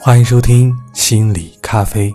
[0.00, 2.12] 欢迎收听心理咖啡。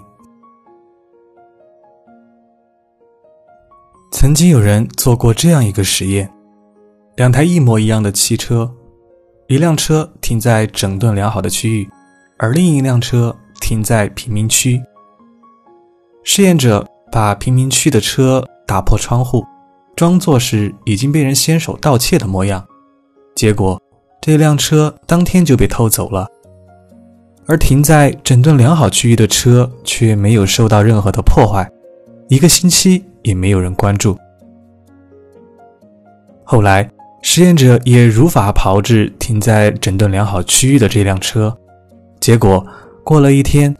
[4.11, 6.29] 曾经有人做过这样一个实验：
[7.15, 8.69] 两台一模一样的汽车，
[9.47, 11.89] 一辆车停在整顿良好的区域，
[12.37, 14.81] 而另一辆车停在贫民区。
[16.23, 19.45] 试验者把贫民区的车打破窗户，
[19.95, 22.67] 装作是已经被人先手盗窃的模样，
[23.33, 23.81] 结果
[24.19, 26.27] 这辆车当天就被偷走了。
[27.47, 31.67] 而停在整顿良好区域的车却没有受到任何的破坏，
[32.27, 34.17] 一个星期也没有人关注。
[36.43, 36.89] 后来，
[37.21, 41.55] 实验者也如法炮制停在整顿良好区域的这辆车，
[42.19, 42.65] 结果
[43.03, 43.75] 过了一天，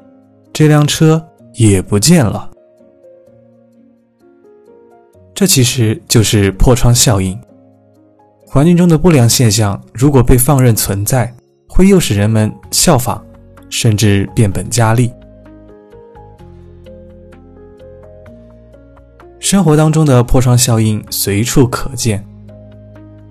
[0.54, 1.22] 这辆车
[1.54, 2.50] 也不见了。
[5.36, 7.38] 这其实就是破窗效应。
[8.46, 11.32] 环境中的不良现象如果被放任存在，
[11.68, 13.22] 会诱使人们效仿。
[13.70, 15.12] 甚至变本加厉。
[19.40, 22.26] 生活当中的破窗效应随处可见。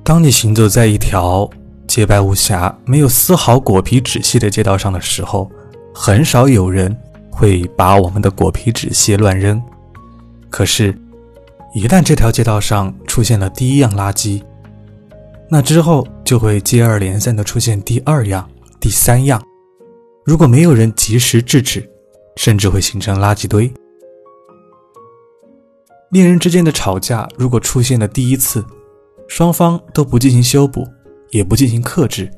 [0.02, 1.50] 当你行走在一条
[1.86, 5.50] 洁白无瑕、没有丝毫果皮纸屑的街道上的时候，
[5.92, 6.96] 很少有人
[7.30, 9.60] 会把我们的果皮纸屑乱扔。
[10.48, 10.96] 可是，
[11.74, 14.42] 一旦这条街道上出现了第一样垃圾，
[15.50, 18.48] 那之后就会接二连三的出现第二样、
[18.80, 19.42] 第三样。
[20.26, 21.88] 如果没有人及时制止，
[22.34, 23.72] 甚至会形成垃圾堆。
[26.10, 28.64] 恋人之间的吵架，如果出现了第一次，
[29.28, 30.84] 双方都不进行修补，
[31.30, 32.28] 也不进行克制，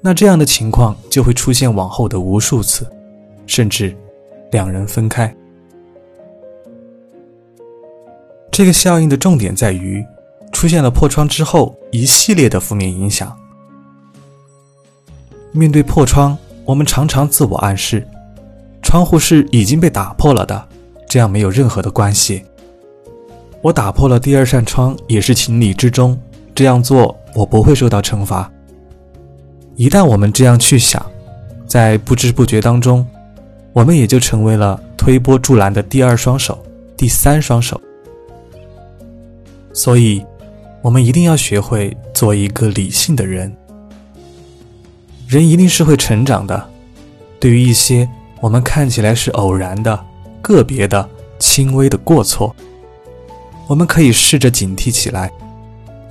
[0.00, 2.90] 那这样的情况就会出现往后的无数次，
[3.46, 3.94] 甚至
[4.50, 5.36] 两人分开。
[8.50, 10.02] 这个效应的重点在于，
[10.50, 13.38] 出现了破窗之后一系列的负面影响。
[15.52, 16.34] 面对破窗。
[16.66, 18.06] 我们常常自我暗示，
[18.82, 20.68] 窗户是已经被打破了的，
[21.08, 22.44] 这样没有任何的关系。
[23.62, 26.18] 我打破了第二扇窗也是情理之中，
[26.54, 28.50] 这样做我不会受到惩罚。
[29.76, 31.04] 一旦我们这样去想，
[31.66, 33.06] 在不知不觉当中，
[33.72, 36.58] 我们也就成为了推波助澜的第二双手、
[36.96, 37.80] 第三双手。
[39.72, 40.24] 所以，
[40.82, 43.54] 我们一定要学会做一个理性的人。
[45.36, 46.70] 人一定是会成长的。
[47.38, 48.08] 对于一些
[48.40, 50.04] 我们看起来是偶然的、
[50.40, 51.06] 个别的、
[51.38, 52.56] 轻微的过错，
[53.66, 55.30] 我们可以试着警惕起来，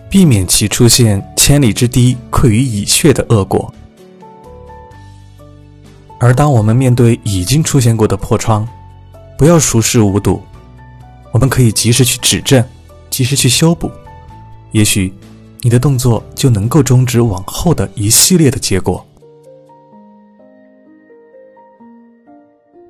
[0.09, 3.73] 避免其出现千里之堤溃于蚁穴的恶果。
[6.19, 8.67] 而当我们面对已经出现过的破窗，
[9.37, 10.39] 不要熟视无睹，
[11.31, 12.63] 我们可以及时去指正，
[13.09, 13.89] 及时去修补，
[14.71, 15.11] 也许。
[15.61, 19.03] 你的动作就能够终止往后的一系列的结果。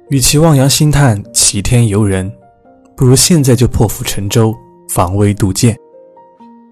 [0.10, 2.32] 与其望洋兴叹、齐天游人，
[2.96, 4.56] 不如现在就破釜沉舟、
[4.88, 5.76] 防微杜渐，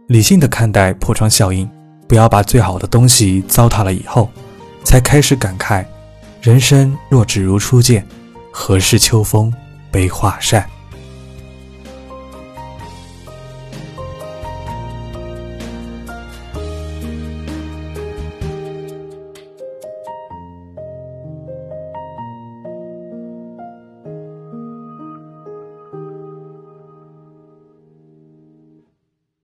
[0.08, 1.68] 理性的看待破窗效应。
[2.08, 4.30] 不要把最好的东西糟蹋了以后，
[4.84, 5.84] 才开始感慨：
[6.44, 8.06] 人生若只如初见，
[8.52, 9.52] 何事秋风
[9.90, 10.70] 悲画扇。